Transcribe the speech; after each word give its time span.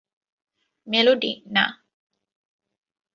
Melody, 0.87 1.31
না। 1.51 1.65